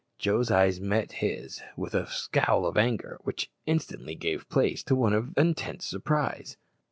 [0.17, 5.13] Joe's eyes met his with a scowl of anger, which instantly gave place to one
[5.13, 6.57] of intense surprise.